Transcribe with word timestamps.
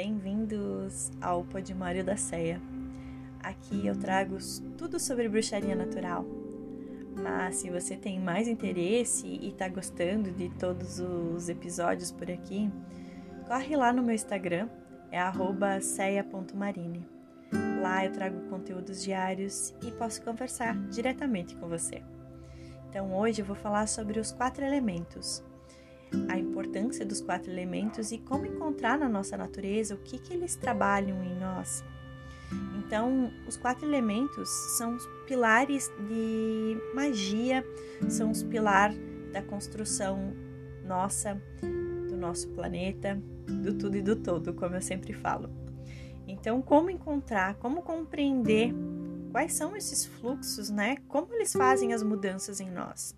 Bem-vindos 0.00 1.10
ao 1.20 1.42
Podmário 1.42 2.04
da 2.04 2.16
Ceia. 2.16 2.62
Aqui 3.42 3.84
eu 3.84 3.98
trago 3.98 4.36
tudo 4.76 5.00
sobre 5.00 5.28
bruxaria 5.28 5.74
natural. 5.74 6.24
Mas 7.20 7.56
se 7.56 7.68
você 7.68 7.96
tem 7.96 8.20
mais 8.20 8.46
interesse 8.46 9.26
e 9.26 9.48
está 9.48 9.68
gostando 9.68 10.30
de 10.30 10.50
todos 10.50 11.00
os 11.00 11.48
episódios 11.48 12.12
por 12.12 12.30
aqui, 12.30 12.70
corre 13.48 13.74
lá 13.74 13.92
no 13.92 14.00
meu 14.00 14.14
Instagram, 14.14 14.68
é 15.10 15.80
ceia.marine. 15.80 17.04
Lá 17.82 18.04
eu 18.04 18.12
trago 18.12 18.48
conteúdos 18.48 19.02
diários 19.02 19.74
e 19.82 19.90
posso 19.90 20.22
conversar 20.22 20.76
diretamente 20.90 21.56
com 21.56 21.66
você. 21.66 22.04
Então 22.88 23.12
hoje 23.18 23.42
eu 23.42 23.46
vou 23.46 23.56
falar 23.56 23.88
sobre 23.88 24.20
os 24.20 24.30
quatro 24.30 24.64
elementos, 24.64 25.42
a 26.28 26.38
importância 26.38 27.04
dos 27.04 27.20
quatro 27.20 27.50
elementos 27.50 28.12
e 28.12 28.18
como 28.18 28.46
encontrar 28.46 28.98
na 28.98 29.08
nossa 29.08 29.36
natureza 29.36 29.94
o 29.94 29.98
que, 29.98 30.18
que 30.18 30.32
eles 30.32 30.56
trabalham 30.56 31.22
em 31.22 31.34
nós. 31.38 31.84
Então, 32.78 33.30
os 33.46 33.56
quatro 33.56 33.86
elementos 33.86 34.48
são 34.78 34.96
os 34.96 35.06
pilares 35.26 35.90
de 36.08 36.76
magia, 36.94 37.64
são 38.08 38.30
os 38.30 38.42
pilares 38.42 38.98
da 39.32 39.42
construção 39.42 40.32
nossa, 40.84 41.40
do 42.08 42.16
nosso 42.16 42.48
planeta, 42.48 43.20
do 43.62 43.74
tudo 43.74 43.96
e 43.96 44.02
do 44.02 44.16
todo, 44.16 44.54
como 44.54 44.74
eu 44.74 44.80
sempre 44.80 45.12
falo. 45.12 45.50
Então, 46.26 46.62
como 46.62 46.90
encontrar, 46.90 47.56
como 47.56 47.82
compreender 47.82 48.72
quais 49.30 49.52
são 49.52 49.76
esses 49.76 50.06
fluxos, 50.06 50.70
né? 50.70 50.96
Como 51.08 51.34
eles 51.34 51.52
fazem 51.52 51.92
as 51.92 52.02
mudanças 52.02 52.60
em 52.60 52.70
nós. 52.70 53.14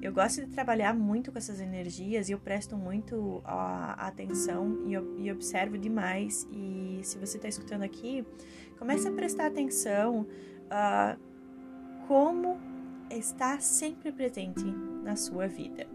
Eu 0.00 0.12
gosto 0.12 0.40
de 0.42 0.46
trabalhar 0.46 0.94
muito 0.94 1.32
com 1.32 1.38
essas 1.38 1.60
energias 1.60 2.28
e 2.28 2.32
eu 2.32 2.38
presto 2.38 2.76
muito 2.76 3.42
a, 3.44 4.06
atenção 4.06 4.84
e, 4.86 4.92
e, 5.22 5.32
observo 5.32 5.76
demais. 5.76 6.46
E 6.52 7.00
se 7.02 7.18
você 7.18 7.36
está 7.36 7.48
escutando 7.48 7.82
aqui, 7.82 8.24
comece 8.78 9.08
a 9.08 9.12
prestar 9.12 9.46
atenção 9.46 10.20
uh, 10.66 11.18
como 12.06 12.60
está 13.10 13.58
sempre 13.58 14.12
presente 14.12 14.64
na 15.02 15.16
sua 15.16 15.48
vida. 15.48 15.86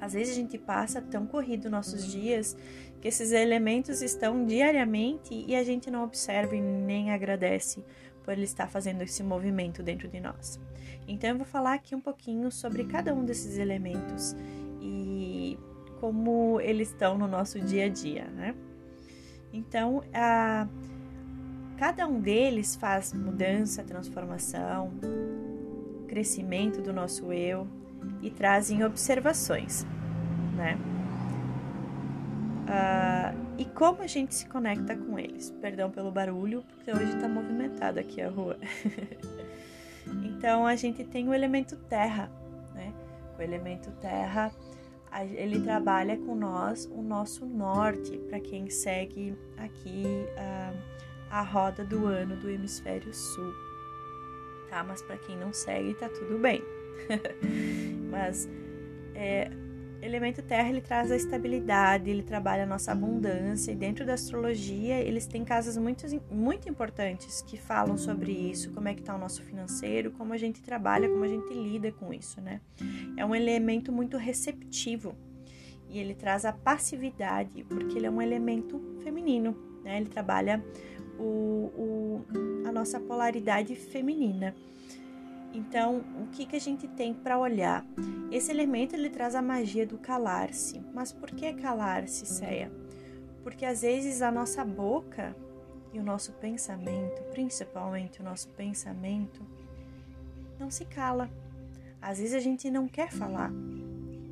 Às 0.00 0.14
vezes 0.14 0.32
a 0.32 0.36
gente 0.36 0.58
passa 0.58 1.00
tão 1.00 1.26
corrido 1.26 1.70
nossos 1.70 2.06
dias 2.06 2.56
que 3.00 3.08
esses 3.08 3.30
elementos 3.30 4.02
estão 4.02 4.44
diariamente 4.44 5.44
e 5.46 5.54
a 5.54 5.62
gente 5.62 5.90
não 5.90 6.02
observa 6.02 6.56
e 6.56 6.60
nem 6.60 7.10
agradece 7.10 7.84
por 8.26 8.32
ele 8.32 8.42
estar 8.42 8.66
fazendo 8.66 9.02
esse 9.02 9.22
movimento 9.22 9.84
dentro 9.84 10.08
de 10.08 10.20
nós. 10.20 10.60
Então 11.06 11.30
eu 11.30 11.36
vou 11.36 11.46
falar 11.46 11.74
aqui 11.74 11.94
um 11.94 12.00
pouquinho 12.00 12.50
sobre 12.50 12.84
cada 12.84 13.14
um 13.14 13.24
desses 13.24 13.56
elementos 13.56 14.34
e 14.82 15.56
como 16.00 16.60
eles 16.60 16.88
estão 16.88 17.16
no 17.16 17.28
nosso 17.28 17.60
dia 17.60 17.86
a 17.86 17.88
dia, 17.88 18.24
né? 18.24 18.54
Então, 19.52 20.02
a, 20.12 20.66
cada 21.78 22.06
um 22.06 22.20
deles 22.20 22.74
faz 22.74 23.12
mudança, 23.12 23.82
transformação, 23.84 24.92
crescimento 26.08 26.82
do 26.82 26.92
nosso 26.92 27.32
eu 27.32 27.66
e 28.20 28.28
trazem 28.28 28.84
observações, 28.84 29.86
né? 30.56 30.76
Uh, 32.66 33.45
e 33.58 33.64
como 33.64 34.02
a 34.02 34.06
gente 34.06 34.34
se 34.34 34.46
conecta 34.46 34.96
com 34.96 35.18
eles. 35.18 35.50
Perdão 35.60 35.90
pelo 35.90 36.10
barulho, 36.10 36.62
porque 36.68 36.90
hoje 36.90 37.14
está 37.14 37.28
movimentado 37.28 37.98
aqui 37.98 38.20
a 38.20 38.28
rua. 38.28 38.58
então 40.24 40.66
a 40.66 40.76
gente 40.76 41.04
tem 41.04 41.28
o 41.28 41.34
elemento 41.34 41.76
terra, 41.88 42.30
né? 42.74 42.92
O 43.38 43.42
elemento 43.42 43.90
terra, 44.00 44.52
ele 45.34 45.60
trabalha 45.60 46.16
com 46.16 46.34
nós 46.34 46.86
o 46.86 47.02
nosso 47.02 47.46
norte, 47.46 48.18
para 48.28 48.40
quem 48.40 48.68
segue 48.68 49.36
aqui 49.56 50.04
a, 51.30 51.38
a 51.38 51.42
roda 51.42 51.84
do 51.84 52.06
ano 52.06 52.36
do 52.36 52.50
hemisfério 52.50 53.12
sul. 53.14 53.52
Tá? 54.68 54.84
Mas 54.84 55.00
para 55.02 55.16
quem 55.18 55.36
não 55.36 55.52
segue, 55.52 55.94
tá 55.94 56.08
tudo 56.08 56.38
bem. 56.38 56.62
Mas 58.10 58.48
é, 59.14 59.50
elemento 60.02 60.42
terra 60.42 60.68
ele 60.68 60.80
traz 60.80 61.10
a 61.10 61.16
estabilidade, 61.16 62.10
ele 62.10 62.22
trabalha 62.22 62.64
a 62.64 62.66
nossa 62.66 62.92
abundância 62.92 63.72
e 63.72 63.74
dentro 63.74 64.04
da 64.04 64.14
astrologia 64.14 64.98
eles 65.00 65.26
têm 65.26 65.44
casas 65.44 65.76
muito, 65.76 66.06
muito 66.30 66.68
importantes 66.68 67.42
que 67.42 67.56
falam 67.56 67.96
sobre 67.96 68.32
isso, 68.32 68.70
como 68.72 68.88
é 68.88 68.94
que 68.94 69.00
está 69.00 69.14
o 69.14 69.18
nosso 69.18 69.42
financeiro, 69.42 70.10
como 70.12 70.32
a 70.32 70.36
gente 70.36 70.62
trabalha, 70.62 71.08
como 71.08 71.24
a 71.24 71.28
gente 71.28 71.52
lida 71.52 71.90
com 71.92 72.12
isso, 72.12 72.40
né? 72.40 72.60
É 73.16 73.24
um 73.24 73.34
elemento 73.34 73.92
muito 73.92 74.16
receptivo 74.16 75.14
e 75.88 75.98
ele 75.98 76.14
traz 76.14 76.44
a 76.44 76.52
passividade 76.52 77.64
porque 77.64 77.98
ele 77.98 78.06
é 78.06 78.10
um 78.10 78.20
elemento 78.20 78.80
feminino, 79.02 79.56
né? 79.82 79.98
Ele 79.98 80.08
trabalha 80.08 80.64
o, 81.18 81.22
o 81.22 82.26
a 82.66 82.72
nossa 82.72 83.00
polaridade 83.00 83.74
feminina. 83.74 84.54
Então, 85.56 86.04
o 86.20 86.26
que, 86.26 86.44
que 86.44 86.54
a 86.54 86.60
gente 86.60 86.86
tem 86.86 87.14
para 87.14 87.38
olhar? 87.38 87.82
Esse 88.30 88.50
elemento 88.50 88.94
ele 88.94 89.08
traz 89.08 89.34
a 89.34 89.40
magia 89.40 89.86
do 89.86 89.96
calar-se. 89.96 90.82
Mas 90.92 91.12
por 91.12 91.30
que 91.30 91.50
calar-se, 91.54 92.26
Ceia? 92.26 92.70
Porque 93.42 93.64
às 93.64 93.80
vezes 93.80 94.20
a 94.20 94.30
nossa 94.30 94.62
boca 94.66 95.34
e 95.94 95.98
o 95.98 96.02
nosso 96.02 96.34
pensamento, 96.34 97.22
principalmente 97.30 98.20
o 98.20 98.22
nosso 98.22 98.50
pensamento, 98.50 99.40
não 100.60 100.70
se 100.70 100.84
cala. 100.84 101.30
Às 102.02 102.18
vezes 102.18 102.34
a 102.34 102.40
gente 102.40 102.70
não 102.70 102.86
quer 102.86 103.10
falar, 103.10 103.50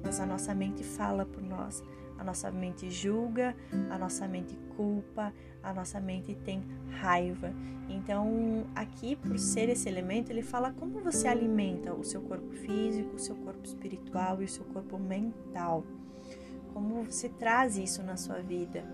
mas 0.04 0.20
a 0.20 0.26
nossa 0.26 0.54
mente 0.54 0.84
fala 0.84 1.24
por 1.24 1.42
nós. 1.42 1.82
A 2.18 2.22
nossa 2.22 2.50
mente 2.50 2.90
julga, 2.90 3.56
a 3.90 3.96
nossa 3.96 4.28
mente 4.28 4.58
culpa, 4.76 5.32
a 5.64 5.72
nossa 5.72 5.98
mente 5.98 6.34
tem 6.44 6.62
raiva. 7.00 7.52
Então, 7.88 8.64
aqui, 8.74 9.16
por 9.16 9.38
ser 9.38 9.68
esse 9.68 9.88
elemento, 9.88 10.30
ele 10.30 10.42
fala 10.42 10.72
como 10.72 11.00
você 11.00 11.28
alimenta 11.28 11.92
o 11.92 12.04
seu 12.04 12.20
corpo 12.22 12.50
físico, 12.52 13.16
o 13.16 13.18
seu 13.18 13.34
corpo 13.36 13.64
espiritual 13.64 14.40
e 14.40 14.44
o 14.44 14.48
seu 14.48 14.64
corpo 14.66 14.98
mental. 14.98 15.84
Como 16.72 17.04
você 17.04 17.28
traz 17.28 17.76
isso 17.76 18.02
na 18.02 18.16
sua 18.16 18.40
vida. 18.40 18.84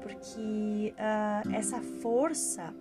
Porque 0.00 0.94
uh, 0.96 1.54
essa 1.54 1.80
força, 1.80 2.74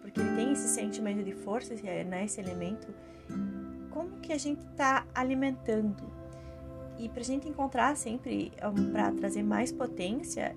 porque 0.00 0.20
ele 0.20 0.34
tem 0.34 0.52
esse 0.52 0.68
sentimento 0.68 1.22
de 1.22 1.32
força, 1.32 1.74
né, 1.74 2.24
esse 2.24 2.40
elemento, 2.40 2.88
como 3.90 4.20
que 4.20 4.32
a 4.32 4.38
gente 4.38 4.64
está 4.66 5.06
alimentando? 5.14 6.04
E 6.98 7.08
para 7.10 7.20
a 7.20 7.24
gente 7.24 7.46
encontrar 7.46 7.94
sempre, 7.96 8.52
um, 8.64 8.90
para 8.90 9.12
trazer 9.12 9.42
mais 9.42 9.70
potência, 9.70 10.56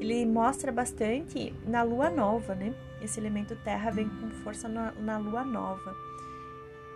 ele 0.00 0.26
mostra 0.26 0.72
bastante 0.72 1.54
na 1.66 1.82
lua 1.82 2.10
nova, 2.10 2.54
né? 2.54 2.74
Esse 3.00 3.18
elemento 3.18 3.56
terra 3.56 3.90
vem 3.90 4.08
com 4.08 4.30
força 4.42 4.68
na, 4.68 4.92
na 4.92 5.18
lua 5.18 5.44
nova 5.44 5.94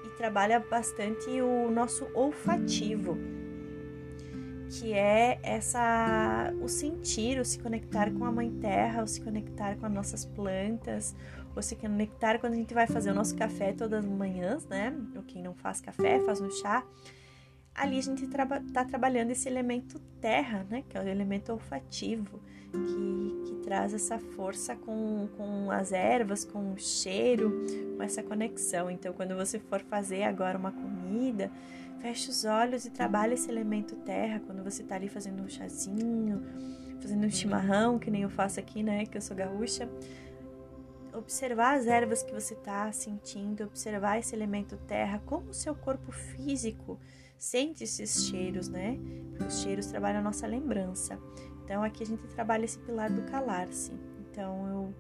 e 0.04 0.09
trabalha 0.16 0.60
bastante 0.60 1.41
o 1.41 1.70
nosso 1.70 2.06
olfativo, 2.14 3.16
que 4.70 4.92
é 4.92 5.38
essa 5.42 6.53
o 6.60 6.69
sentir, 6.69 7.38
o 7.38 7.44
se 7.44 7.59
conectar 7.59 8.10
com 8.12 8.25
a 8.25 8.32
mãe 8.32 8.50
terra, 8.60 9.03
o 9.03 9.06
se 9.06 9.20
conectar 9.20 9.76
com 9.76 9.87
as 9.87 9.93
nossas 9.93 10.25
plantas, 10.25 11.14
ou 11.54 11.62
se 11.62 11.75
conectar 11.75 12.38
quando 12.38 12.53
a 12.53 12.56
gente 12.56 12.75
vai 12.75 12.87
fazer 12.87 13.10
o 13.10 13.14
nosso 13.14 13.34
café 13.34 13.72
todas 13.72 14.04
as 14.04 14.10
manhãs, 14.10 14.66
né? 14.66 14.94
Ou 15.16 15.22
quem 15.22 15.43
não 15.43 15.54
faz 15.54 15.81
café, 15.81 16.20
faz 16.20 16.41
um 16.41 16.50
chá. 16.50 16.84
Ali 17.76 17.98
a 17.98 18.03
gente 18.03 18.25
está 18.25 18.47
traba 18.47 18.60
trabalhando 18.88 19.31
esse 19.31 19.48
elemento 19.48 19.98
terra, 20.20 20.66
né? 20.70 20.82
Que 20.88 20.97
é 20.97 21.00
o 21.00 21.06
elemento 21.06 21.53
olfativo 21.53 22.41
que, 22.72 23.42
que 23.47 23.54
traz 23.62 23.94
essa 23.94 24.19
força 24.19 24.75
com, 24.75 25.28
com 25.37 25.70
as 25.70 25.92
ervas, 25.92 26.44
com 26.44 26.72
o 26.72 26.78
cheiro, 26.78 27.64
com 27.97 28.03
essa 28.03 28.22
conexão. 28.22 28.91
Então, 28.91 29.12
quando 29.12 29.34
você 29.34 29.59
for 29.59 29.81
fazer 29.81 30.25
agora 30.25 30.59
uma 30.59 30.72
comida, 30.72 31.50
feche 32.00 32.31
os 32.31 32.44
olhos 32.44 32.84
e 32.84 32.90
trabalhe 32.90 33.34
esse 33.34 33.50
elemento 33.50 33.96
terra. 33.96 34.40
Quando 34.46 34.62
você 34.62 34.82
está 34.82 34.94
ali 34.94 35.08
fazendo 35.08 35.43
um 35.43 35.49
chazinho, 35.49 36.43
fazendo 37.00 37.26
um 37.26 37.31
chimarrão, 37.31 37.99
que 37.99 38.11
nem 38.11 38.23
eu 38.23 38.31
faço 38.31 38.61
aqui, 38.61 38.82
né? 38.82 39.06
Que 39.06 39.19
eu 39.19 39.23
sou 39.23 39.37
gaúcha. 39.37 39.88
Observar 41.16 41.78
as 41.78 41.86
ervas 41.86 42.22
que 42.22 42.32
você 42.32 42.52
está 42.52 42.92
sentindo, 42.92 43.64
observar 43.64 44.18
esse 44.18 44.34
elemento 44.34 44.76
terra, 44.86 45.22
como 45.24 45.50
o 45.50 45.54
seu 45.54 45.74
corpo 45.74 46.12
físico 46.12 47.00
sente 47.38 47.84
esses 47.84 48.26
cheiros, 48.26 48.68
né? 48.68 48.98
Porque 49.30 49.44
os 49.44 49.60
cheiros 49.60 49.86
trabalham 49.86 50.20
a 50.20 50.22
nossa 50.22 50.46
lembrança. 50.46 51.18
Então 51.64 51.82
aqui 51.82 52.02
a 52.02 52.06
gente 52.06 52.26
trabalha 52.28 52.66
esse 52.66 52.78
pilar 52.78 53.10
do 53.10 53.22
calar-se. 53.22 53.92
Então 54.20 54.68
eu 54.68 54.94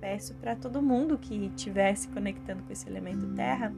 peço 0.00 0.34
para 0.36 0.56
todo 0.56 0.80
mundo 0.80 1.18
que 1.18 1.34
estiver 1.46 1.94
se 1.94 2.08
conectando 2.08 2.62
com 2.62 2.72
esse 2.72 2.88
elemento 2.88 3.26
terra, 3.34 3.72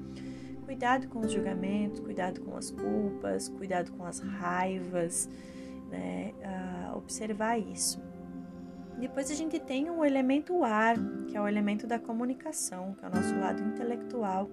cuidado 0.64 1.08
com 1.08 1.20
os 1.20 1.32
julgamentos, 1.32 1.98
cuidado 1.98 2.40
com 2.42 2.56
as 2.56 2.70
culpas, 2.70 3.48
cuidado 3.48 3.90
com 3.92 4.04
as 4.04 4.20
raivas, 4.20 5.28
né? 5.90 6.34
Uh, 6.38 6.96
observar 6.96 7.58
isso. 7.58 8.00
Depois 9.00 9.30
a 9.30 9.34
gente 9.34 9.58
tem 9.58 9.90
o 9.90 10.04
elemento 10.04 10.62
ar, 10.62 10.96
que 11.26 11.36
é 11.36 11.40
o 11.40 11.48
elemento 11.48 11.86
da 11.86 11.98
comunicação, 11.98 12.94
que 12.94 13.04
é 13.04 13.08
o 13.08 13.10
nosso 13.10 13.34
lado 13.38 13.62
intelectual, 13.62 14.50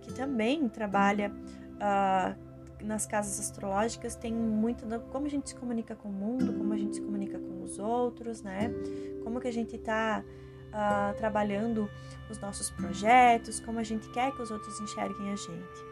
que 0.00 0.14
também 0.14 0.68
trabalha 0.68 1.32
uh, 1.76 2.84
nas 2.84 3.06
casas 3.06 3.40
astrológicas 3.40 4.14
tem 4.14 4.32
muito 4.32 4.86
da, 4.86 4.98
como 4.98 5.26
a 5.26 5.28
gente 5.28 5.48
se 5.48 5.54
comunica 5.54 5.96
com 5.96 6.08
o 6.08 6.12
mundo, 6.12 6.52
como 6.52 6.72
a 6.72 6.76
gente 6.76 6.96
se 6.96 7.02
comunica 7.02 7.38
com 7.38 7.62
os 7.62 7.78
outros, 7.78 8.42
né? 8.42 8.70
Como 9.24 9.40
que 9.40 9.48
a 9.48 9.52
gente 9.52 9.76
está 9.76 10.22
uh, 10.22 10.72
ah, 10.72 11.14
trabalhando 11.16 11.90
os 12.30 12.38
nossos 12.38 12.70
projetos, 12.70 13.58
como 13.60 13.78
a 13.78 13.82
gente 13.82 14.08
quer 14.10 14.32
que 14.32 14.42
os 14.42 14.50
outros 14.50 14.78
enxerguem 14.80 15.32
a 15.32 15.36
gente. 15.36 15.86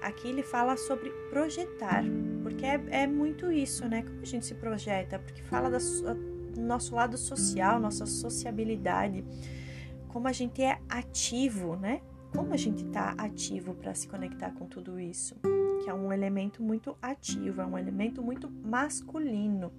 Aqui 0.00 0.28
ele 0.28 0.42
fala 0.42 0.76
sobre 0.76 1.10
projetar, 1.28 2.04
porque 2.42 2.64
é, 2.64 2.80
é 2.90 3.06
muito 3.06 3.50
isso, 3.50 3.86
né? 3.88 4.02
Como 4.02 4.22
a 4.22 4.26
gente 4.26 4.46
se 4.46 4.54
projeta, 4.54 5.18
porque 5.18 5.42
fala 5.42 5.68
do 5.68 6.37
nosso 6.56 6.94
lado 6.94 7.16
social, 7.16 7.80
nossa 7.80 8.06
sociabilidade, 8.06 9.24
como 10.08 10.28
a 10.28 10.32
gente 10.32 10.62
é 10.62 10.78
ativo, 10.88 11.76
né? 11.76 12.00
Como 12.34 12.52
a 12.52 12.56
gente 12.56 12.84
está 12.84 13.14
ativo 13.16 13.74
para 13.74 13.94
se 13.94 14.06
conectar 14.06 14.52
com 14.52 14.66
tudo 14.66 15.00
isso, 15.00 15.34
que 15.82 15.88
é 15.88 15.94
um 15.94 16.12
elemento 16.12 16.62
muito 16.62 16.96
ativo, 17.00 17.60
é 17.60 17.66
um 17.66 17.78
elemento 17.78 18.22
muito 18.22 18.50
masculino, 18.50 19.72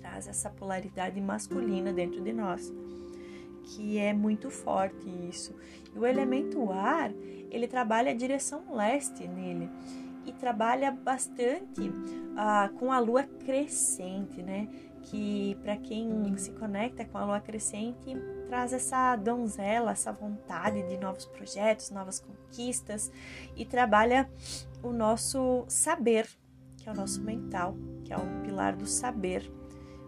traz 0.00 0.26
essa 0.26 0.48
polaridade 0.48 1.20
masculina 1.20 1.92
dentro 1.92 2.22
de 2.22 2.32
nós 2.32 2.72
que 3.70 3.98
é 3.98 4.12
muito 4.12 4.50
forte 4.50 5.08
isso. 5.28 5.54
E 5.94 5.98
o 5.98 6.06
elemento 6.06 6.70
ar, 6.70 7.12
ele 7.50 7.66
trabalha 7.66 8.10
a 8.10 8.14
direção 8.14 8.74
leste 8.74 9.26
nele 9.26 9.68
e 10.26 10.32
trabalha 10.32 10.90
bastante 10.90 11.92
ah, 12.36 12.70
com 12.78 12.92
a 12.92 12.98
lua 12.98 13.24
crescente, 13.24 14.42
né? 14.42 14.68
Que 15.02 15.56
para 15.62 15.76
quem 15.76 16.36
se 16.36 16.52
conecta 16.52 17.04
com 17.04 17.18
a 17.18 17.24
lua 17.24 17.40
crescente 17.40 18.14
traz 18.46 18.72
essa 18.72 19.16
donzela, 19.16 19.92
essa 19.92 20.12
vontade 20.12 20.82
de 20.88 20.98
novos 20.98 21.24
projetos, 21.24 21.90
novas 21.90 22.20
conquistas 22.20 23.10
e 23.56 23.64
trabalha 23.64 24.28
o 24.82 24.92
nosso 24.92 25.64
saber, 25.68 26.28
que 26.76 26.88
é 26.88 26.92
o 26.92 26.94
nosso 26.94 27.22
mental, 27.22 27.76
que 28.04 28.12
é 28.12 28.16
o 28.16 28.42
pilar 28.42 28.76
do 28.76 28.86
saber. 28.86 29.50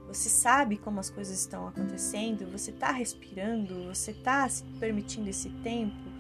Você 0.08 0.28
sabe 0.28 0.76
como 0.76 1.00
as 1.00 1.08
coisas 1.08 1.38
estão 1.38 1.66
acontecendo, 1.68 2.50
você 2.50 2.70
está 2.70 2.92
respirando, 2.92 3.86
você 3.86 4.10
está 4.10 4.46
se 4.46 4.62
permitindo 4.78 5.30
esse 5.30 5.48
tempo. 5.62 6.12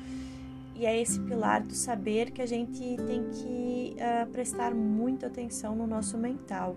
E 0.74 0.86
é 0.86 0.98
esse 0.98 1.20
pilar 1.20 1.62
do 1.62 1.74
saber 1.74 2.30
que 2.30 2.40
a 2.40 2.46
gente 2.46 2.96
tem 3.06 3.28
que 3.30 3.94
uh, 3.98 4.26
prestar 4.30 4.74
muita 4.74 5.26
atenção 5.26 5.76
no 5.76 5.86
nosso 5.86 6.16
mental, 6.16 6.76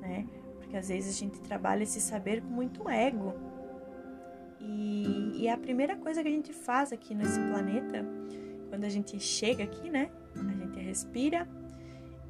né? 0.00 0.26
Porque 0.66 0.76
às 0.76 0.88
vezes 0.88 1.16
a 1.16 1.18
gente 1.18 1.38
trabalha 1.40 1.84
esse 1.84 2.00
saber 2.00 2.42
com 2.42 2.48
muito 2.48 2.88
ego. 2.90 3.32
E, 4.60 5.42
e 5.42 5.46
é 5.46 5.52
a 5.52 5.56
primeira 5.56 5.94
coisa 5.94 6.22
que 6.22 6.28
a 6.28 6.30
gente 6.30 6.52
faz 6.52 6.92
aqui 6.92 7.14
nesse 7.14 7.38
planeta, 7.38 8.04
quando 8.68 8.82
a 8.82 8.88
gente 8.88 9.18
chega 9.20 9.62
aqui, 9.62 9.88
né? 9.88 10.10
A 10.34 10.52
gente 10.52 10.80
respira, 10.80 11.46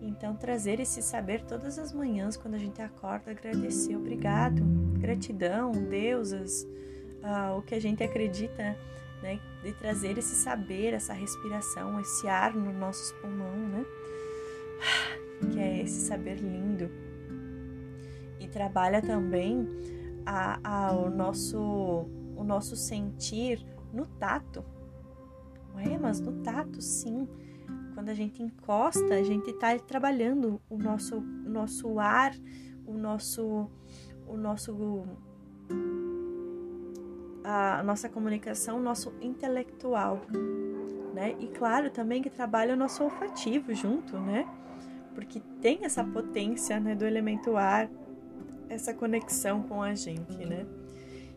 então, 0.03 0.37
trazer 0.37 0.81
esse 0.81 1.01
saber 1.01 1.43
todas 1.43 1.79
as 1.79 1.93
manhãs, 1.93 2.37
quando 2.37 2.55
a 2.55 2.59
gente 2.59 2.83
acorda, 2.83 3.31
agradecer, 3.31 3.97
obrigado, 3.97 4.63
gratidão, 4.99 5.73
deusas, 5.73 6.65
uh, 7.23 7.57
o 7.57 7.63
que 7.63 7.75
a 7.75 7.81
gente 7.81 8.03
acredita, 8.03 8.77
né? 9.23 9.41
De 9.63 9.73
trazer 9.73 10.19
esse 10.19 10.35
saber, 10.35 10.93
essa 10.93 11.15
respiração, 11.15 11.99
esse 12.01 12.29
ar 12.29 12.55
no 12.55 12.71
nosso 12.73 13.15
pulmão, 13.17 13.57
né? 13.57 13.87
Que 15.53 15.59
é 15.59 15.83
esse 15.83 16.07
saber 16.07 16.37
lindo. 16.37 16.91
E 18.47 18.49
trabalha 18.49 19.03
também 19.03 19.69
a, 20.25 20.61
a, 20.63 20.93
o, 20.93 21.11
nosso, 21.11 21.59
o 22.37 22.45
nosso 22.45 22.77
sentir 22.77 23.67
no 23.93 24.07
tato. 24.07 24.65
Ué, 25.75 25.99
mas 25.99 26.21
no 26.21 26.43
tato, 26.43 26.81
sim 26.81 27.29
quando 27.97 28.11
a 28.11 28.15
gente 28.15 28.43
encosta, 28.43 29.15
a 29.15 29.23
gente 29.23 29.49
está 29.49 29.79
trabalhando 29.79 30.61
o 30.69 30.77
nosso, 30.77 31.17
o 31.17 31.49
nosso 31.49 31.99
ar, 31.99 32.35
o 32.87 32.93
nosso, 32.93 33.71
o 34.29 34.37
nosso, 34.37 35.03
a 37.43 37.83
nossa 37.83 38.07
comunicação, 38.11 38.77
o 38.77 38.83
nosso 38.83 39.15
intelectual, 39.19 40.21
né? 41.15 41.37
E 41.41 41.49
claro, 41.49 41.91
também 41.91 42.21
que 42.21 42.29
trabalha 42.29 42.75
o 42.75 42.77
nosso 42.77 43.03
olfativo 43.03 43.73
junto, 43.73 44.19
né? 44.19 44.47
Porque 45.15 45.41
tem 45.63 45.83
essa 45.87 46.05
potência, 46.05 46.79
né, 46.79 46.95
do 46.95 47.07
elemento 47.07 47.57
ar, 47.57 47.89
essa 48.69 48.93
conexão 48.93 49.63
com 49.63 49.83
a 49.83 49.95
gente, 49.95 50.45
né? 50.45 50.67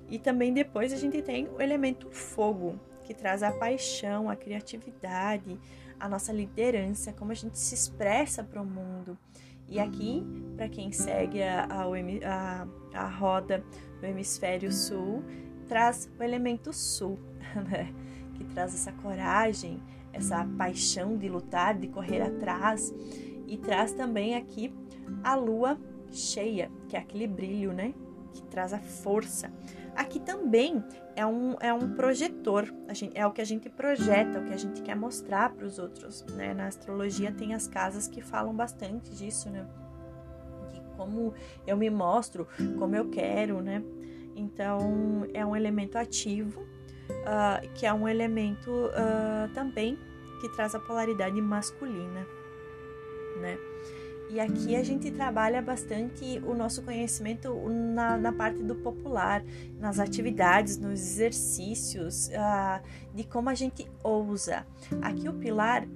E 0.09 0.17
também 0.17 0.53
depois 0.53 0.91
a 0.91 0.97
gente 0.97 1.21
tem 1.21 1.47
o 1.47 1.61
elemento 1.61 2.09
fogo, 2.09 2.79
que 3.03 3.13
traz 3.13 3.43
a 3.43 3.51
paixão, 3.51 4.29
a 4.29 4.35
criatividade, 4.35 5.59
a 5.99 6.07
nossa 6.07 6.31
liderança, 6.31 7.13
como 7.13 7.31
a 7.31 7.35
gente 7.35 7.57
se 7.57 7.75
expressa 7.75 8.43
para 8.43 8.61
o 8.61 8.65
mundo. 8.65 9.17
E 9.67 9.79
aqui, 9.79 10.25
para 10.55 10.67
quem 10.67 10.91
segue 10.91 11.43
a, 11.43 11.65
a, 11.65 12.67
a, 12.93 13.07
roda 13.07 13.63
do 13.99 14.05
hemisfério 14.05 14.71
sul, 14.71 15.23
traz 15.67 16.09
o 16.19 16.23
elemento 16.23 16.73
sul, 16.73 17.19
né? 17.69 17.93
que 18.33 18.43
traz 18.45 18.73
essa 18.73 18.91
coragem, 18.91 19.81
essa 20.11 20.43
paixão 20.57 21.17
de 21.17 21.29
lutar, 21.29 21.77
de 21.77 21.87
correr 21.87 22.21
atrás, 22.21 22.91
e 23.45 23.57
traz 23.57 23.91
também 23.93 24.35
aqui 24.35 24.73
a 25.23 25.35
lua 25.35 25.79
cheia, 26.11 26.71
que 26.89 26.97
é 26.97 26.99
aquele 26.99 27.27
brilho, 27.27 27.71
né? 27.71 27.93
Que 28.33 28.41
traz 28.43 28.73
a 28.73 28.79
força. 28.79 29.51
Aqui 29.95 30.19
também 30.19 30.83
é 31.15 31.25
um, 31.25 31.55
é 31.59 31.73
um 31.73 31.93
projetor, 31.93 32.73
gente, 32.91 33.17
é 33.17 33.25
o 33.25 33.31
que 33.31 33.41
a 33.41 33.45
gente 33.45 33.69
projeta, 33.69 34.39
o 34.39 34.45
que 34.45 34.53
a 34.53 34.57
gente 34.57 34.81
quer 34.81 34.95
mostrar 34.95 35.51
para 35.51 35.65
os 35.65 35.77
outros. 35.77 36.25
Né? 36.33 36.53
Na 36.53 36.67
astrologia 36.67 37.31
tem 37.31 37.53
as 37.53 37.67
casas 37.67 38.07
que 38.07 38.21
falam 38.21 38.55
bastante 38.55 39.11
disso, 39.11 39.49
né? 39.49 39.67
De 40.71 40.81
como 40.95 41.33
eu 41.67 41.77
me 41.77 41.89
mostro, 41.89 42.47
como 42.77 42.95
eu 42.95 43.09
quero, 43.09 43.61
né? 43.61 43.83
Então 44.35 45.27
é 45.33 45.45
um 45.45 45.55
elemento 45.55 45.97
ativo, 45.97 46.61
uh, 46.61 47.69
que 47.73 47.85
é 47.85 47.93
um 47.93 48.07
elemento 48.07 48.71
uh, 48.71 49.53
também 49.53 49.97
que 50.39 50.47
traz 50.55 50.73
a 50.73 50.79
polaridade 50.79 51.41
masculina, 51.41 52.25
né? 53.41 53.57
E 54.29 54.39
aqui 54.39 54.75
a 54.75 54.83
gente 54.83 55.09
trabalha 55.09 55.59
bastante 55.59 56.39
o 56.45 56.53
nosso 56.53 56.83
conhecimento 56.83 57.51
na, 57.67 58.15
na 58.15 58.31
parte 58.31 58.61
do 58.61 58.75
popular, 58.75 59.43
nas 59.79 59.99
atividades, 59.99 60.77
nos 60.77 60.99
exercícios, 60.99 62.27
uh, 62.27 62.79
de 63.13 63.23
como 63.23 63.49
a 63.49 63.55
gente 63.55 63.87
ousa. 64.03 64.67
Aqui 65.01 65.27
o 65.27 65.33
pilar 65.33 65.87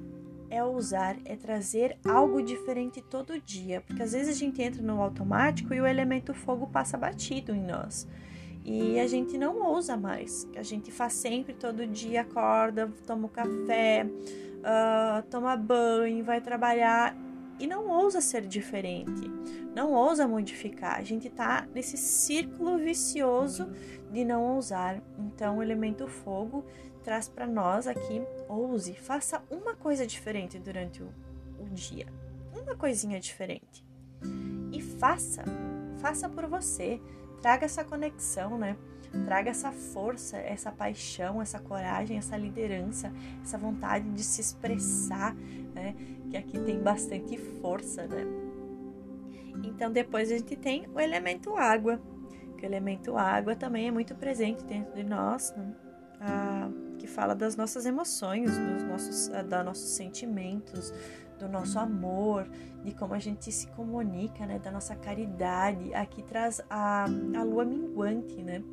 é 0.50 0.64
ousar, 0.64 1.16
é 1.26 1.36
trazer 1.36 1.96
algo 2.04 2.42
diferente 2.42 3.02
todo 3.02 3.40
dia, 3.40 3.82
porque 3.82 4.02
às 4.02 4.14
vezes 4.14 4.36
a 4.36 4.40
gente 4.40 4.62
entra 4.64 4.82
no 4.82 5.00
automático 5.00 5.72
e 5.72 5.80
o 5.80 5.86
elemento 5.86 6.34
fogo 6.34 6.66
passa 6.66 6.98
batido 6.98 7.54
em 7.54 7.64
nós. 7.64 8.08
E 8.66 9.00
a 9.00 9.08
gente 9.08 9.38
não 9.38 9.62
ousa 9.62 9.96
mais. 9.96 10.48
A 10.56 10.64
gente 10.64 10.90
faz 10.90 11.14
sempre, 11.14 11.54
todo 11.54 11.86
dia, 11.86 12.22
acorda, 12.22 12.92
toma 13.06 13.26
um 13.26 13.30
café, 13.30 14.08
uh, 14.08 15.22
toma 15.30 15.56
banho, 15.56 16.24
vai 16.24 16.40
trabalhar 16.40 17.16
e 17.60 17.68
não 17.68 17.88
ousa 17.88 18.22
ser 18.22 18.46
diferente, 18.46 19.30
não 19.76 19.94
ousa 19.94 20.28
modificar. 20.28 20.98
A 20.98 21.04
gente 21.04 21.28
está 21.28 21.68
nesse 21.74 21.98
círculo 21.98 22.78
vicioso 22.78 23.72
de 24.12 24.24
não 24.24 24.44
ousar. 24.56 25.02
Então, 25.18 25.58
o 25.58 25.64
elemento 25.64 26.08
fogo 26.08 26.66
traz 27.04 27.28
para 27.28 27.48
nós 27.48 27.88
aqui: 27.88 28.22
ouse, 28.48 28.94
faça 28.94 29.44
uma 29.50 29.76
coisa 29.76 30.06
diferente 30.06 30.60
durante 30.60 31.02
o, 31.02 31.10
o 31.60 31.70
dia, 31.70 32.08
uma 32.54 32.76
coisinha 32.76 33.20
diferente. 33.20 33.86
E 34.72 34.82
faça, 34.82 35.44
faça 36.00 36.28
por 36.30 36.48
você, 36.48 37.00
traga 37.42 37.66
essa 37.66 37.84
conexão, 37.84 38.58
né? 38.58 38.78
Traga 39.26 39.52
essa 39.52 39.72
força, 39.72 40.38
essa 40.38 40.72
paixão, 40.72 41.42
essa 41.42 41.60
coragem, 41.60 42.18
essa 42.18 42.36
liderança, 42.36 43.12
essa 43.44 43.58
vontade 43.58 44.10
de 44.10 44.24
se 44.24 44.42
expressar, 44.42 45.36
né? 45.74 45.96
Que 46.30 46.38
aqui 46.38 46.60
tem 46.60 46.80
bastante 46.80 47.38
força, 47.38 48.08
né? 48.08 48.26
Então 49.64 49.92
depois 49.92 50.32
a 50.32 50.38
gente 50.38 50.56
tem 50.56 50.88
o 50.94 51.00
elemento 51.00 51.56
água, 51.56 52.02
que 52.58 52.66
o 52.66 52.68
elemento 52.68 53.18
água 53.18 53.56
também 53.56 53.88
é 53.88 53.92
muito 53.92 54.16
presente 54.16 54.64
dentro 54.64 54.94
de 54.96 55.04
nós, 55.04 55.54
né? 55.56 55.74
ah, 56.24 56.70
que 56.98 57.06
fala 57.06 57.36
das 57.36 57.56
nossas 57.56 57.86
emoções, 57.86 58.58
dos 58.58 58.84
nossos, 58.84 59.30
ah, 59.30 59.42
dos 59.42 59.66
nossos 59.66 59.90
sentimentos, 59.90 60.94
do 61.38 61.50
nosso 61.50 61.78
amor, 61.78 62.48
de 62.84 62.94
como 62.94 63.14
a 63.14 63.20
gente 63.20 63.52
se 63.52 63.68
comunica, 63.68 64.46
né? 64.46 64.60
Da 64.60 64.72
nossa 64.72 64.96
caridade. 64.96 65.94
Aqui 65.94 66.24
traz 66.24 66.62
a, 66.70 67.04
a 67.04 67.44
lua 67.44 67.66
minguante, 67.66 68.42
né? 68.42 68.64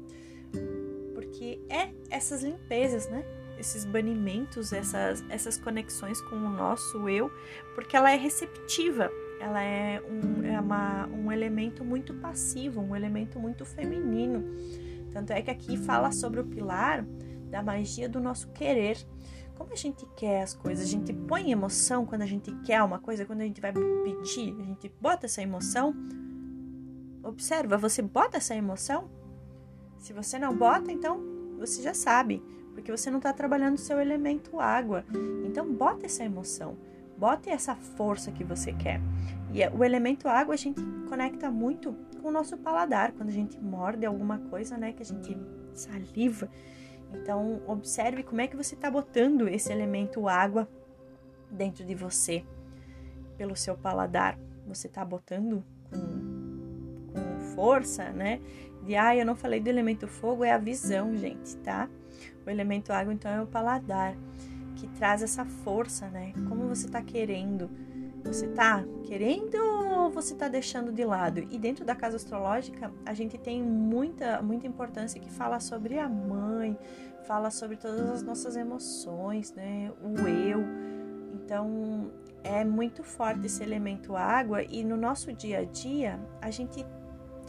Porque 1.41 1.59
é 1.71 1.89
essas 2.11 2.43
limpezas, 2.43 3.09
né? 3.09 3.25
Esses 3.59 3.87
banimentos, 3.87 4.75
essas, 4.75 5.25
essas 5.31 5.57
conexões 5.57 6.21
com 6.21 6.37
o 6.37 6.51
nosso 6.51 7.09
eu, 7.09 7.31
porque 7.75 7.97
ela 7.97 8.11
é 8.11 8.17
receptiva, 8.17 9.11
ela 9.41 9.63
é, 9.63 10.03
um, 10.03 10.45
é 10.45 10.61
uma, 10.61 11.07
um 11.07 11.33
elemento 11.33 11.83
muito 11.83 12.13
passivo, 12.13 12.83
um 12.83 12.95
elemento 12.95 13.41
muito 13.41 13.65
feminino. 13.65 14.45
Tanto 15.13 15.33
é 15.33 15.41
que 15.41 15.51
aqui 15.51 15.79
fala 15.79 16.13
sobre 16.13 16.41
o 16.41 16.45
pilar 16.45 17.07
da 17.51 17.63
magia 17.63 18.07
do 18.07 18.21
nosso 18.21 18.49
querer, 18.49 18.99
como 19.57 19.73
a 19.73 19.77
gente 19.77 20.07
quer 20.15 20.43
as 20.43 20.53
coisas. 20.53 20.85
A 20.85 20.91
gente 20.91 21.11
põe 21.15 21.51
emoção 21.51 22.05
quando 22.05 22.21
a 22.21 22.27
gente 22.27 22.55
quer 22.67 22.83
uma 22.83 22.99
coisa, 22.99 23.25
quando 23.25 23.41
a 23.41 23.45
gente 23.45 23.63
vai 23.63 23.73
pedir, 23.73 24.55
a 24.61 24.63
gente 24.63 24.93
bota 25.01 25.25
essa 25.25 25.41
emoção. 25.41 25.95
Observa, 27.23 27.79
você 27.79 28.03
bota 28.03 28.37
essa 28.37 28.55
emoção? 28.55 29.20
Se 30.01 30.13
você 30.15 30.39
não 30.39 30.57
bota, 30.57 30.91
então 30.91 31.21
você 31.59 31.83
já 31.83 31.93
sabe, 31.93 32.43
porque 32.73 32.91
você 32.91 33.11
não 33.11 33.19
está 33.19 33.33
trabalhando 33.33 33.75
o 33.75 33.81
seu 33.81 34.01
elemento 34.01 34.59
água. 34.59 35.05
Então 35.45 35.71
bota 35.73 36.07
essa 36.07 36.25
emoção, 36.25 36.77
bota 37.17 37.51
essa 37.51 37.77
força 37.77 38.33
que 38.33 38.43
você 38.43 38.73
quer. 38.73 39.01
E 39.53 39.63
é, 39.63 39.71
o 39.71 39.85
elemento 39.85 40.27
água 40.27 40.55
a 40.55 40.57
gente 40.57 40.81
conecta 41.07 41.51
muito 41.51 41.95
com 42.23 42.29
o 42.29 42.33
nosso 42.33 42.57
paladar, 42.57 43.13
quando 43.13 43.29
a 43.29 43.33
gente 43.33 43.59
morde 43.61 44.07
alguma 44.07 44.39
coisa, 44.39 44.77
né, 44.77 44.93
que 44.93 45.03
a 45.03 45.07
gente 45.07 45.37
saliva. 45.75 46.49
Então, 47.13 47.61
observe 47.67 48.23
como 48.23 48.41
é 48.41 48.47
que 48.47 48.57
você 48.57 48.75
está 48.75 48.91
botando 48.91 49.49
esse 49.49 49.71
elemento 49.71 50.29
água 50.29 50.69
dentro 51.51 51.85
de 51.85 51.95
você, 51.95 52.45
pelo 53.37 53.57
seu 53.57 53.77
paladar. 53.77 54.39
Você 54.67 54.87
está 54.87 55.05
botando 55.05 55.65
com, 55.91 56.30
força, 57.61 58.09
né? 58.11 58.41
De, 58.83 58.97
ah, 58.97 59.15
eu 59.15 59.27
não 59.27 59.37
falei 59.37 59.61
do 59.61 59.69
elemento 59.69 60.09
fogo, 60.09 60.43
é 60.43 60.53
a 60.53 60.59
visão, 60.59 61.15
gente, 61.15 61.55
tá? 61.59 61.91
O 62.47 62.49
elemento 62.49 62.91
água, 62.91 63.13
então, 63.13 63.31
é 63.31 63.43
o 63.43 63.47
paladar, 63.47 64.17
que 64.77 64.89
traz 64.89 65.23
essa 65.23 65.45
força, 65.45 66.09
né? 66.09 66.33
Como 66.49 66.67
você 66.67 66.87
está 66.87 67.03
querendo 67.03 67.69
você 68.23 68.49
tá 68.49 68.85
querendo 69.05 69.57
ou 69.57 70.11
você 70.11 70.35
tá 70.35 70.47
deixando 70.47 70.93
de 70.93 71.05
lado? 71.05 71.41
E 71.51 71.59
dentro 71.59 71.87
da 71.87 71.95
casa 71.95 72.17
astrológica, 72.17 72.93
a 73.07 73.15
gente 73.15 73.39
tem 73.39 73.63
muita, 73.63 74.43
muita 74.43 74.67
importância 74.67 75.19
que 75.19 75.31
fala 75.31 75.59
sobre 75.59 75.99
a 75.99 76.07
mãe, 76.07 76.77
fala 77.27 77.51
sobre 77.51 77.77
todas 77.79 78.11
as 78.11 78.23
nossas 78.23 78.57
emoções, 78.57 79.55
né? 79.55 79.91
O 80.03 80.29
eu. 80.29 80.63
Então, 81.33 82.13
é 82.45 82.63
muito 82.63 83.03
forte 83.03 83.47
esse 83.47 83.63
elemento 83.63 84.15
água 84.15 84.63
e 84.63 84.85
no 84.85 84.99
nosso 84.99 85.33
dia 85.33 85.61
a 85.61 85.65
dia, 85.65 86.21
a 86.43 86.51
gente 86.51 86.85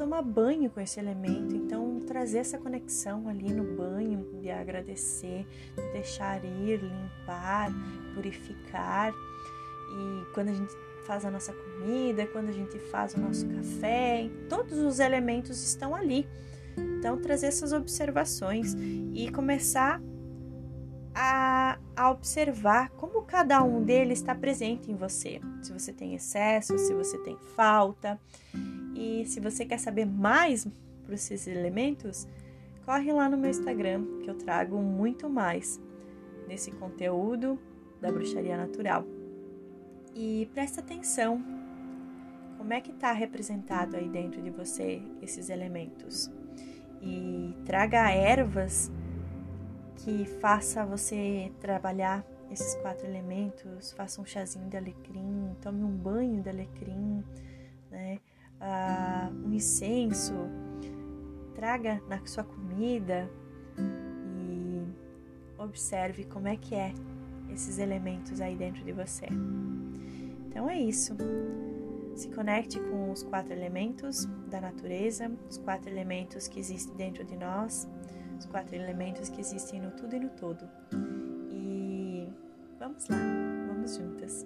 toma 0.01 0.19
banho 0.19 0.67
com 0.71 0.81
esse 0.81 0.99
elemento. 0.99 1.55
Então, 1.55 1.99
trazer 2.07 2.39
essa 2.39 2.57
conexão 2.57 3.29
ali 3.29 3.53
no 3.53 3.63
banho, 3.77 4.27
de 4.41 4.49
agradecer, 4.49 5.45
de 5.75 5.93
deixar 5.93 6.43
ir, 6.43 6.81
limpar, 6.81 7.71
purificar. 8.15 9.13
E 9.13 10.33
quando 10.33 10.49
a 10.49 10.53
gente 10.53 10.73
faz 11.05 11.23
a 11.23 11.29
nossa 11.29 11.53
comida, 11.53 12.25
quando 12.25 12.49
a 12.49 12.51
gente 12.51 12.79
faz 12.79 13.13
o 13.13 13.19
nosso 13.19 13.47
café, 13.47 14.27
todos 14.49 14.79
os 14.79 14.99
elementos 14.99 15.63
estão 15.63 15.93
ali. 15.93 16.27
Então, 16.75 17.21
trazer 17.21 17.47
essas 17.47 17.71
observações 17.71 18.75
e 19.13 19.29
começar 19.31 20.01
a, 21.13 21.77
a, 21.95 22.09
observar 22.09 22.89
como 22.91 23.21
cada 23.21 23.61
um 23.63 23.83
deles 23.83 24.17
está 24.17 24.33
presente 24.33 24.91
em 24.91 24.95
você. 24.95 25.39
Se 25.61 25.71
você 25.71 25.93
tem 25.93 26.15
excesso, 26.15 26.75
se 26.79 26.91
você 26.91 27.19
tem 27.19 27.37
falta. 27.55 28.19
E 28.95 29.25
se 29.25 29.39
você 29.39 29.65
quer 29.65 29.79
saber 29.79 30.05
mais 30.05 30.67
para 31.03 31.15
esses 31.15 31.47
elementos, 31.47 32.27
corre 32.85 33.11
lá 33.11 33.29
no 33.29 33.37
meu 33.37 33.49
Instagram, 33.49 34.05
que 34.23 34.29
eu 34.29 34.35
trago 34.35 34.77
muito 34.81 35.29
mais 35.29 35.79
nesse 36.47 36.71
conteúdo 36.71 37.59
da 38.01 38.11
bruxaria 38.11 38.57
natural. 38.57 39.05
E 40.13 40.49
presta 40.53 40.81
atenção, 40.81 41.41
como 42.57 42.73
é 42.73 42.81
que 42.81 42.91
está 42.91 43.11
representado 43.11 43.95
aí 43.95 44.09
dentro 44.09 44.41
de 44.41 44.49
você 44.49 45.01
esses 45.21 45.49
elementos? 45.49 46.29
E 47.01 47.55
traga 47.65 48.11
ervas 48.11 48.91
que 49.95 50.25
faça 50.39 50.85
você 50.85 51.51
trabalhar 51.59 52.25
esses 52.51 52.75
quatro 52.75 53.07
elementos, 53.07 53.93
faça 53.93 54.21
um 54.21 54.25
chazinho 54.25 54.67
de 54.67 54.75
alecrim, 54.75 55.55
tome 55.61 55.83
um 55.83 55.95
banho 55.95 56.41
de 56.41 56.49
alecrim, 56.49 57.23
incenso, 59.61 60.33
traga 61.53 62.01
na 62.09 62.19
sua 62.25 62.43
comida 62.43 63.29
e 63.77 64.83
observe 65.61 66.25
como 66.25 66.47
é 66.47 66.57
que 66.57 66.73
é 66.73 66.91
esses 67.53 67.77
elementos 67.77 68.41
aí 68.41 68.55
dentro 68.55 68.83
de 68.83 68.91
você. 68.91 69.27
Então 70.47 70.67
é 70.67 70.79
isso. 70.79 71.15
Se 72.15 72.29
conecte 72.29 72.79
com 72.79 73.11
os 73.11 73.21
quatro 73.21 73.53
elementos 73.53 74.25
da 74.49 74.59
natureza, 74.59 75.31
os 75.47 75.57
quatro 75.57 75.89
elementos 75.89 76.47
que 76.47 76.59
existem 76.59 76.95
dentro 76.95 77.23
de 77.23 77.37
nós, 77.37 77.87
os 78.39 78.45
quatro 78.47 78.75
elementos 78.75 79.29
que 79.29 79.39
existem 79.39 79.79
no 79.79 79.91
tudo 79.91 80.15
e 80.15 80.19
no 80.19 80.29
todo. 80.29 80.67
E 81.51 82.27
vamos 82.79 83.07
lá, 83.07 83.17
vamos 83.67 83.95
juntas. 83.95 84.45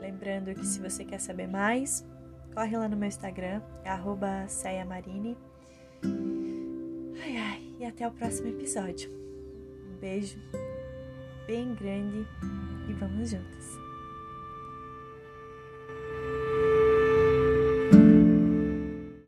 Lembrando 0.00 0.52
que 0.54 0.66
se 0.66 0.80
você 0.80 1.04
quer 1.04 1.20
saber 1.20 1.46
mais, 1.46 2.04
corre 2.54 2.76
lá 2.76 2.88
no 2.88 2.96
meu 2.96 3.08
Instagram, 3.08 3.60
é 3.84 4.48
@ceiamarini. 4.48 5.36
Ai 7.22 7.36
ai, 7.36 7.74
e 7.80 7.84
até 7.84 8.06
o 8.06 8.12
próximo 8.12 8.48
episódio. 8.48 9.10
Um 9.10 9.98
beijo 9.98 10.38
bem 11.46 11.74
grande 11.74 12.26
e 12.88 12.92
vamos 12.92 13.30
juntas. 13.30 13.83